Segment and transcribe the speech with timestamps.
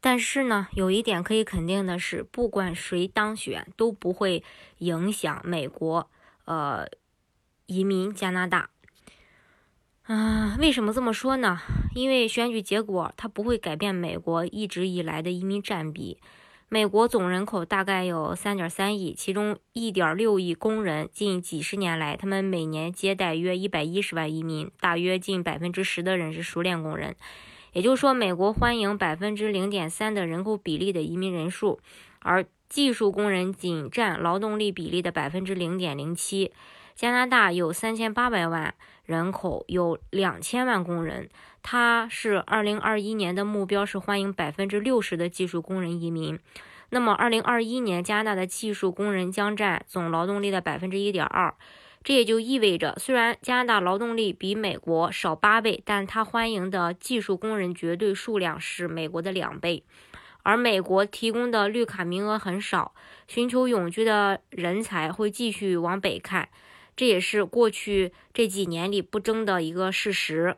[0.00, 4.42] 但是呢，有一点可以肯定的是，不管谁当选，都不会
[4.78, 6.10] 影响美国，
[6.46, 6.86] 呃，
[7.66, 8.70] 移民加拿大。
[10.06, 11.60] 嗯，为什么这么说呢？
[11.94, 16.18] 因为选举结果它不会改变美国一直以来的移民占比。
[16.72, 21.08] 美国总人口大概有三点三亿，其中一点六亿工人。
[21.12, 27.16] 近几十年来，他们每年接待约一百一十万移民，大约近百分之十的人是熟练工人。
[27.72, 31.78] 也就是说，美国欢迎百分之零点三的人口比例的移民人数，
[32.18, 36.52] 而技术工人仅占劳动力比例的百分之零点零七。
[36.94, 41.28] 加拿大有三千八百万人口，有两千万工人。
[41.62, 46.38] 它是二零二一年的目标是欢迎百分之六十的技术工人移民。
[46.90, 51.54] 那么，二零二一年加拿大的技术工人将占总劳动力的百分之一点二。
[52.02, 59.84] 这也就意味着，虽然加拿大劳动力比美国少八倍，但他欢迎的技术工人绝对数量是美国的两倍。
[60.42, 62.94] 而美国提供的绿卡名额很少，
[63.28, 66.48] 寻求永居的人才会继续往北看，
[66.96, 70.56] 这也是过去这几年里不争的一个事实。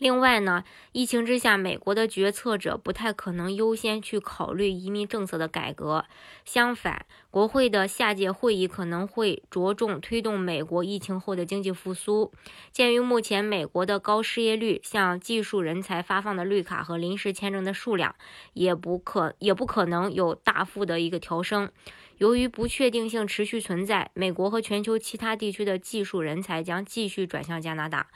[0.00, 6.06] 另外呢，疫情之下，美国的决策者不太可能优先去考虑移民政策的改革。
[6.46, 12.32] 相反，国会的下届会议可能会着重推动美国疫情后的经济复苏。
[12.72, 18.14] 鉴于目前美国的高失业率，向技术人才发放的绿卡和临时签证的数量
[18.54, 21.70] 也不可也不可能有大幅的一个调升。
[22.16, 28.06] 由于不确定性持续存在，美国和全球其他地区的技术人才将继续转向加拿大。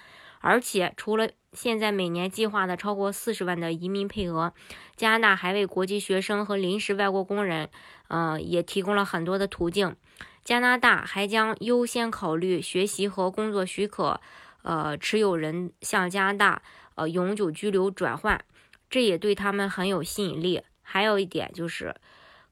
[0.47, 4.53] 而且，除了现在每年计划的超过四十万的移民配额，
[4.95, 7.71] 加拿大还为国际学生和临时外国工人，
[8.09, 9.97] 呃，也提供了很多的途径。
[10.45, 14.21] 加拿大还将优先考虑学习和工作许可，
[14.61, 16.63] 呃，持有人向加拿大
[16.97, 18.45] 呃永久居留转换，
[18.91, 20.63] 这也对他们很有吸引力。
[20.83, 21.95] 还有一点就是。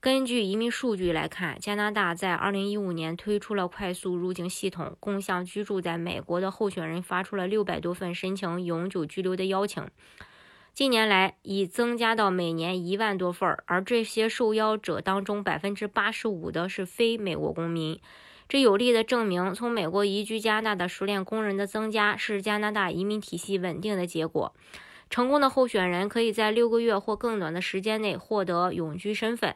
[0.03, 9.87] 根据移民数据来看，加拿大在2015年推出了快速入境系统，共向居住在美国的候选人发出了六百多份申请永久居留的邀请。
[10.75, 18.01] 近年来已增加到每年一万多份，而这些受邀者当中，百分之八十五的是非美国公民。
[18.49, 24.53] 这有力的证明，从美国移居加拿大的熟练工人的增加是加拿大移民体系稳定的结果。
[25.09, 29.55] 成功的候选人可以在六个月或更短的时间内获得永居身份。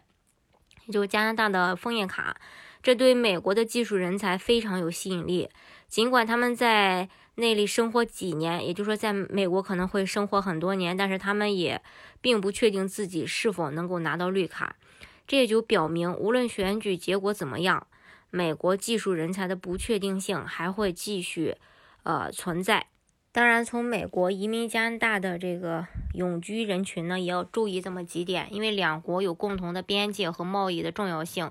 [0.90, 2.36] 就加拿大的枫叶卡，
[2.82, 5.48] 这对美国的技术人才非常有吸引力。
[5.88, 11.80] 尽管他们在那里生活几年，也就是说在美国可能会生活很多年，但是他们也
[12.20, 14.76] 并不确定自己是否能够拿到绿卡。
[15.26, 17.86] 这也就表明，无论选举结果怎么样，
[18.30, 21.56] 美国技术人才的不确定性还会继续
[22.04, 22.86] 呃存在。
[23.36, 31.50] 当然，从美国移民加拿大的这个永居人群呢，也要注意这么几点，因为两国有共同的边界和贸易的重要性，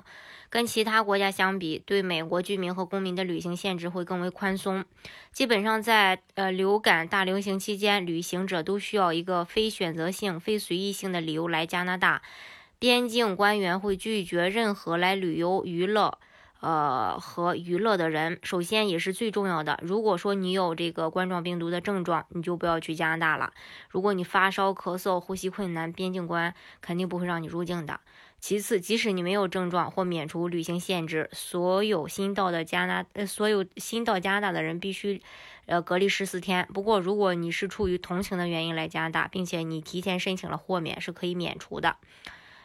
[0.49, 4.83] 跟其他国家相比，对美国居民和公民的旅行限制会更为宽松。
[5.31, 12.23] 基本上在呃流感大流行期间，旅行者都需要一个非选择性、非随意性的理由来加拿大，
[12.79, 16.17] 边境官员会拒绝任何来旅游、娱乐。
[16.65, 19.79] 呃，和娱乐的人，首先也是最重要的。
[19.83, 23.53] 如果说你有这个冠状病毒的症状，你就不要去加拿大了。
[23.87, 27.99] 如果你发烧、咳嗽、呼吸困难，边境官肯定不会让你入境的。
[28.39, 35.21] 其次，即使你没有症状或免除旅行限制，所有新到的加拿呃，所有新到加拿大的人必须
[35.67, 36.67] 呃隔离十四天。
[36.73, 41.97] 不过，如果你是出于同情的原因来加拿大，并且你提前申请了豁免，是可以免除的。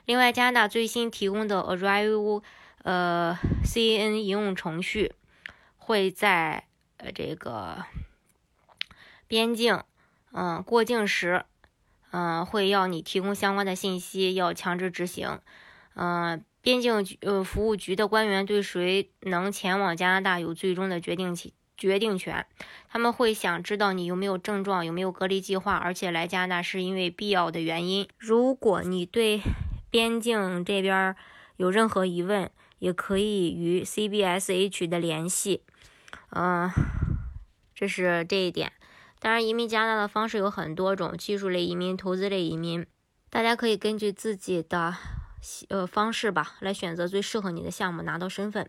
[0.07, 2.43] 另外，加拿大最新提供的 Arrival。
[2.83, 5.13] 呃，C N 应用程序
[5.77, 6.65] 会在
[6.97, 7.85] 呃这个
[9.27, 9.83] 边境，
[10.33, 11.45] 嗯，过境时，
[12.11, 15.41] 嗯，会要你提供相关的信息，要强制执行。
[15.95, 22.47] 嗯，边境局呃服务局的官员对谁能前往加拿大有最终的决定权决定权。
[22.89, 28.09] 他们会想知道你有没有症状，有没有隔离计划，而且来加拿大是因为必要的原因。
[28.19, 29.43] 如果你对
[29.91, 31.15] 边境这边
[31.57, 32.51] 有任何疑问，
[32.81, 35.63] 也可以与 CBSH 的联系，
[36.31, 36.69] 嗯，
[37.75, 38.73] 这是这一点。
[39.21, 42.85] 当然，移民加拿大的方式有很多种，技术类移民、投资类移民，
[43.29, 44.97] 大家可以根据自己的
[45.69, 48.69] 呃方式吧，来选择最适合你的项目，拿到身份。